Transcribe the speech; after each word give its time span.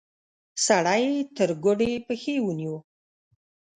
سړی 0.65 1.01
يې 1.11 1.15
تر 1.35 1.49
ګوډې 1.63 1.91
پښې 2.07 2.35
ونيو. 2.43 2.75